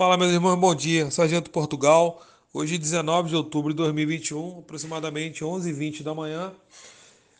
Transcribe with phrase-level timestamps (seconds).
[0.00, 1.10] Fala, meus irmãos, bom dia.
[1.10, 2.26] Sargento Portugal.
[2.54, 6.54] Hoje, 19 de outubro de 2021, aproximadamente 11h20 da manhã.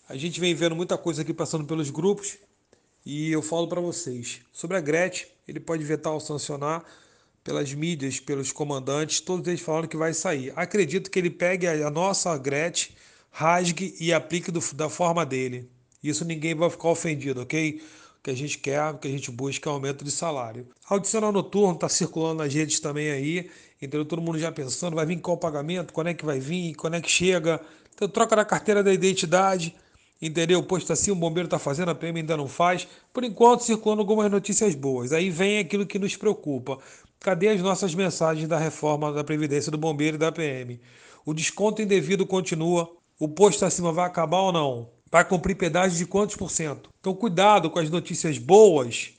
[0.07, 2.37] A gente vem vendo muita coisa aqui passando pelos grupos
[3.03, 5.27] e eu falo para vocês sobre a Gretchen.
[5.49, 6.85] Ele pode vetar ou sancionar
[7.43, 10.53] pelas mídias, pelos comandantes, todos eles falando que vai sair.
[10.55, 12.95] Acredito que ele pegue a nossa Gretchen,
[13.31, 15.67] rasgue e aplique do, da forma dele.
[16.03, 17.81] Isso ninguém vai ficar ofendido, ok?
[18.23, 20.69] Que a gente quer, que a gente busca é aumento de salário.
[20.89, 23.51] Audicional noturno está circulando nas redes também aí,
[23.81, 24.05] entendeu?
[24.05, 27.01] Todo mundo já pensando, vai vir qual pagamento, quando é que vai vir, quando é
[27.01, 27.61] que chega.
[27.95, 29.75] Então troca da carteira da identidade,
[30.21, 30.63] entendeu?
[30.63, 32.87] Posto assim, o bombeiro está fazendo, a PM ainda não faz.
[33.13, 35.13] Por enquanto, circulando algumas notícias boas.
[35.13, 36.79] Aí vem aquilo que nos preocupa.
[37.19, 40.81] Cadê as nossas mensagens da reforma da Previdência do Bombeiro e da PM?
[41.25, 42.91] O desconto indevido continua.
[43.19, 45.00] O posto acima vai acabar ou não?
[45.11, 46.91] Vai cumprir pedágio de quantos por cento?
[47.01, 49.11] Então, cuidado com as notícias boas,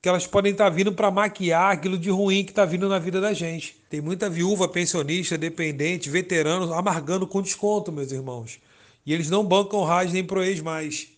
[0.00, 3.20] que elas podem estar vindo para maquiar aquilo de ruim que está vindo na vida
[3.20, 3.76] da gente.
[3.90, 8.60] Tem muita viúva, pensionista, dependente, veterano amargando com desconto, meus irmãos.
[9.04, 11.08] E eles não bancam RAS nem ProEx mais.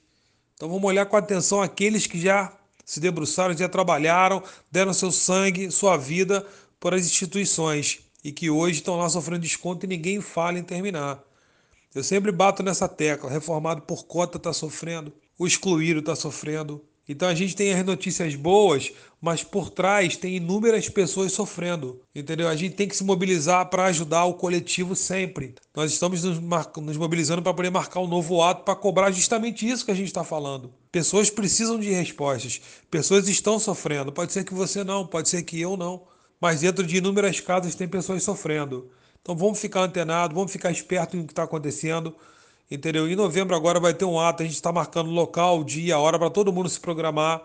[0.55, 2.53] Então vamos olhar com atenção aqueles que já
[2.85, 6.47] se debruçaram, já trabalharam, deram seu sangue, sua vida
[6.79, 11.23] por as instituições e que hoje estão lá sofrendo desconto e ninguém fala em terminar.
[11.95, 13.31] Eu sempre bato nessa tecla.
[13.31, 16.83] Reformado por cota está sofrendo, o excluído está sofrendo.
[17.07, 22.49] Então a gente tem as notícias boas, mas por trás tem inúmeras pessoas sofrendo, entendeu?
[22.49, 25.55] A gente tem que se mobilizar para ajudar o coletivo sempre.
[25.77, 29.85] Nós estamos nos, nos mobilizando para poder marcar um novo ato para cobrar justamente isso
[29.85, 30.73] que a gente está falando.
[30.91, 34.11] Pessoas precisam de respostas, pessoas estão sofrendo.
[34.11, 36.05] Pode ser que você não, pode ser que eu não,
[36.41, 38.91] mas dentro de inúmeras casas tem pessoas sofrendo.
[39.25, 42.15] Então vamos ficar antenados, vamos ficar espertos no que está acontecendo.
[42.71, 43.09] Entendeu?
[43.09, 46.29] Em novembro agora vai ter um ato, a gente está marcando local, dia, hora para
[46.29, 47.43] todo mundo se programar.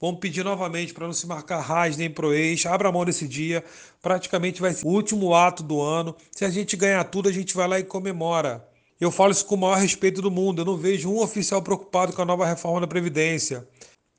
[0.00, 2.64] Vamos pedir novamente para não se marcar RAS nem ProEx.
[2.64, 3.62] Abra mão desse dia.
[4.00, 6.16] Praticamente vai ser o último ato do ano.
[6.32, 8.66] Se a gente ganhar tudo, a gente vai lá e comemora.
[8.98, 10.62] Eu falo isso com o maior respeito do mundo.
[10.62, 13.68] Eu não vejo um oficial preocupado com a nova reforma da Previdência.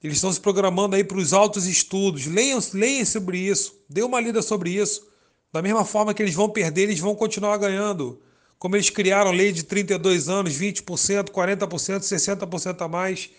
[0.03, 2.27] Eles estão se programando aí para os altos estudos.
[2.27, 3.73] Leiam, leiam sobre isso.
[3.89, 5.10] Dê uma lida sobre isso.
[5.51, 8.21] Da mesma forma que eles vão perder, eles vão continuar ganhando.
[8.57, 13.29] Como eles criaram lei de 32 anos, 20%, 40%, 60% a mais,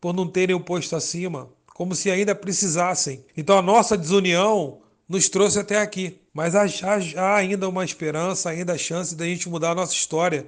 [0.00, 1.48] por não terem o posto acima.
[1.72, 3.24] Como se ainda precisassem.
[3.36, 6.20] Então a nossa desunião nos trouxe até aqui.
[6.32, 6.66] Mas há,
[7.16, 10.46] há ainda uma esperança, ainda a chance da gente mudar a nossa história.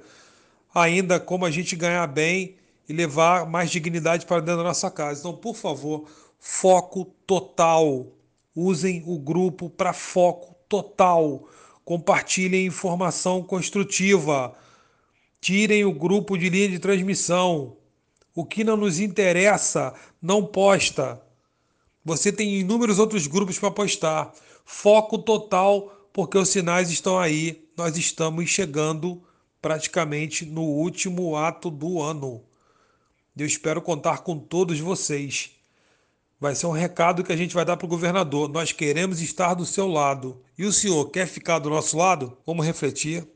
[0.75, 5.21] Ainda como a gente ganhar bem e levar mais dignidade para dentro da nossa casa.
[5.21, 8.07] Então, por favor, foco total.
[8.55, 11.49] Usem o grupo para foco total.
[11.83, 14.53] Compartilhem informação construtiva.
[15.41, 17.75] Tirem o grupo de linha de transmissão.
[18.35, 21.21] O que não nos interessa, não posta.
[22.05, 24.33] Você tem inúmeros outros grupos para postar.
[24.63, 27.67] Foco total, porque os sinais estão aí.
[27.75, 29.21] Nós estamos chegando
[29.61, 32.43] praticamente no último ato do ano.
[33.35, 35.51] Eu espero contar com todos vocês.
[36.39, 38.47] Vai ser um recado que a gente vai dar para o governador.
[38.47, 40.41] Nós queremos estar do seu lado.
[40.57, 42.37] E o senhor quer ficar do nosso lado?
[42.45, 43.27] Vamos refletir.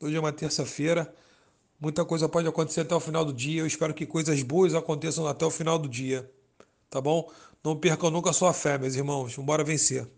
[0.00, 1.14] Hoje é uma terça-feira.
[1.78, 3.60] Muita coisa pode acontecer até o final do dia.
[3.60, 6.28] Eu espero que coisas boas aconteçam até o final do dia.
[6.90, 7.30] Tá bom?
[7.62, 9.36] Não percam nunca a sua fé, meus irmãos.
[9.36, 10.08] Vamos vencer.